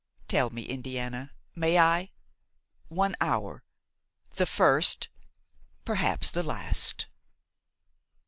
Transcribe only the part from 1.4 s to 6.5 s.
may I? One hour–the first, perhaps the